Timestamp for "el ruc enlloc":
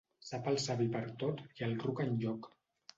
1.71-2.55